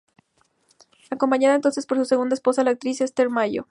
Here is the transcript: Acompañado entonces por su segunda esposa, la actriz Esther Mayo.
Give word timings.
Acompañado 1.11 1.53
entonces 1.53 1.85
por 1.85 1.99
su 1.99 2.05
segunda 2.05 2.33
esposa, 2.33 2.63
la 2.63 2.71
actriz 2.71 3.01
Esther 3.01 3.29
Mayo. 3.29 3.59